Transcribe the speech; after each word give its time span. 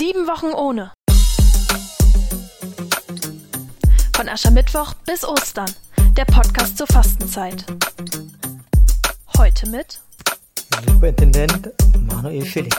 Sieben 0.00 0.26
Wochen 0.26 0.54
ohne. 0.54 0.92
Von 4.16 4.30
Aschermittwoch 4.30 4.94
bis 5.04 5.28
Ostern. 5.28 5.70
Der 6.16 6.24
Podcast 6.24 6.78
zur 6.78 6.86
Fastenzeit. 6.86 7.66
Heute 9.36 9.68
mit 9.68 10.00
Superintendent 10.86 11.74
Manuel 12.10 12.46
Schilling. 12.46 12.72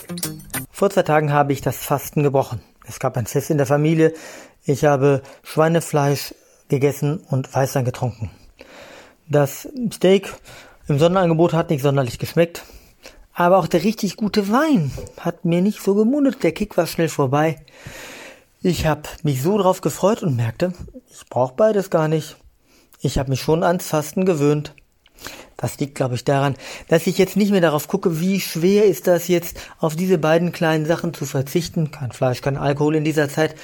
Vor 0.72 0.90
zwei 0.90 1.04
Tagen 1.04 1.32
habe 1.32 1.54
ich 1.54 1.62
das 1.62 1.78
Fasten 1.86 2.24
gebrochen. 2.24 2.60
Es 2.88 3.00
gab 3.00 3.16
ein 3.18 3.28
Fest 3.28 3.52
in 3.52 3.60
der 3.60 3.68
Familie. 3.68 4.16
Ich 4.64 4.84
habe 4.86 5.22
Schweinefleisch 5.44 6.34
gegessen 6.70 7.20
und 7.30 7.54
Weißwein 7.54 7.86
getrunken. 7.86 8.32
Das 9.30 9.70
Steak 9.94 10.34
im 10.88 10.98
Sonderangebot 10.98 11.54
hat 11.54 11.70
nicht 11.70 11.84
sonderlich 11.84 12.18
geschmeckt. 12.18 12.64
Aber 13.34 13.58
auch 13.58 13.68
der 13.68 13.84
richtig 13.84 14.18
gute 14.18 14.52
Wein 14.52 14.92
hat 15.20 15.46
mir 15.46 15.62
nicht 15.62 15.82
so 15.82 15.96
gemundet. 15.96 16.44
Der 16.44 16.52
Kick 16.52 16.78
war 16.78 16.88
schnell 16.88 17.10
vorbei. 17.10 17.58
Ich 18.62 18.86
habe 18.86 19.04
mich 19.24 19.42
so 19.42 19.58
drauf 19.58 19.82
gefreut 19.82 20.22
und 20.22 20.36
merkte, 20.36 20.74
ich 21.10 21.26
brauche 21.30 21.56
beides 21.56 21.90
gar 21.90 22.08
nicht. 22.08 22.36
Ich 23.00 23.18
habe 23.18 23.30
mich 23.30 23.42
schon 23.42 23.64
ans 23.64 23.88
Fasten 23.88 24.26
gewöhnt. 24.26 24.76
Das 25.58 25.80
liegt, 25.80 25.96
glaube 25.96 26.16
ich, 26.16 26.24
daran, 26.24 26.56
dass 26.88 27.08
ich 27.08 27.18
jetzt 27.18 27.38
nicht 27.38 27.52
mehr 27.52 27.62
darauf 27.62 27.88
gucke, 27.88 28.20
wie 28.20 28.40
schwer 28.40 28.86
ist 28.86 29.08
das 29.08 29.28
jetzt, 29.28 29.60
auf 29.80 29.96
diese 29.96 30.18
beiden 30.18 30.52
kleinen 30.52 30.86
Sachen 30.86 31.14
zu 31.14 31.26
verzichten, 31.26 31.92
kein 31.92 32.12
Fleisch, 32.12 32.42
kein 32.42 32.58
Alkohol 32.58 32.96
in 32.96 33.04
dieser 33.04 33.30
Zeit, 33.30 33.56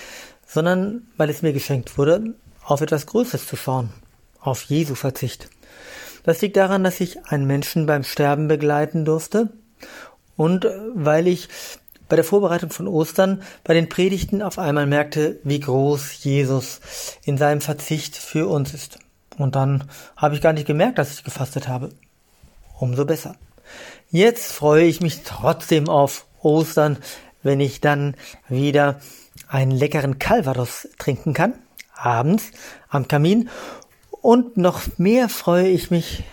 sondern 0.47 1.07
weil 1.17 1.29
es 1.29 1.41
mir 1.41 1.53
geschenkt 1.53 1.97
wurde, 1.97 2.35
auf 2.63 2.81
etwas 2.81 3.07
Größeres 3.07 3.47
zu 3.47 3.55
schauen, 3.55 3.89
auf 4.39 4.63
Jesu 4.63 4.93
Verzicht. 4.93 5.49
Das 6.27 6.41
liegt 6.41 6.57
daran, 6.57 6.83
dass 6.83 6.99
ich 6.99 7.25
einen 7.27 7.47
Menschen 7.47 7.85
beim 7.85 8.03
Sterben 8.03 8.49
begleiten 8.49 9.05
durfte 9.05 9.47
und 10.35 10.65
äh, 10.65 10.71
weil 10.93 11.25
ich 11.25 11.47
bei 12.09 12.17
der 12.17 12.25
Vorbereitung 12.25 12.69
von 12.69 12.89
Ostern 12.89 13.43
bei 13.63 13.73
den 13.73 13.87
Predigten 13.87 14.41
auf 14.41 14.59
einmal 14.59 14.87
merkte, 14.87 15.39
wie 15.45 15.61
groß 15.61 16.21
Jesus 16.25 16.81
in 17.23 17.37
seinem 17.37 17.61
Verzicht 17.61 18.17
für 18.17 18.47
uns 18.47 18.73
ist. 18.73 18.99
Und 19.37 19.55
dann 19.55 19.85
habe 20.17 20.35
ich 20.35 20.41
gar 20.41 20.51
nicht 20.51 20.67
gemerkt, 20.67 20.97
dass 20.97 21.13
ich 21.13 21.23
gefastet 21.23 21.69
habe. 21.69 21.91
Umso 22.77 23.05
besser. 23.05 23.37
Jetzt 24.09 24.51
freue 24.51 24.83
ich 24.83 24.99
mich 24.99 25.23
trotzdem 25.23 25.87
auf 25.87 26.25
Ostern, 26.41 26.97
wenn 27.41 27.61
ich 27.61 27.79
dann 27.79 28.15
wieder 28.49 28.99
einen 29.47 29.71
leckeren 29.71 30.19
Calvados 30.19 30.89
trinken 30.99 31.33
kann, 31.33 31.53
abends 31.95 32.51
am 32.89 33.07
Kamin 33.07 33.49
und 34.27 34.57
noch 34.57 34.81
mehr 34.97 35.29
freue 35.29 35.69
ich 35.69 35.89
mich 35.89 36.25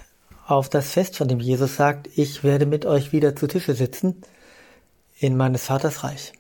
auf 0.49 0.69
das 0.69 0.91
Fest, 0.91 1.17
von 1.17 1.29
dem 1.29 1.39
Jesus 1.39 1.77
sagt, 1.77 2.09
ich 2.17 2.43
werde 2.43 2.67
mit 2.67 2.87
euch 2.87 3.13
wieder 3.13 3.37
zu 3.37 3.47
Tische 3.47 3.77
sitzen 3.77 4.21
in 5.21 5.37
meines 5.37 5.67
Vaters 5.67 6.03
Reich. 6.03 6.33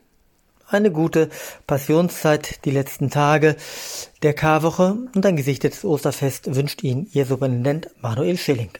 Eine 0.66 0.90
gute 0.90 1.30
Passionszeit 1.68 2.64
die 2.64 2.72
letzten 2.72 3.08
Tage 3.08 3.54
der 4.24 4.34
Karwoche 4.34 4.96
und 5.14 5.24
ein 5.24 5.36
gesichtetes 5.36 5.84
Osterfest 5.84 6.52
wünscht 6.56 6.82
Ihnen 6.82 7.08
Ihr 7.12 7.24
Superintendent 7.24 7.88
Manuel 8.02 8.36
Schilling. 8.36 8.70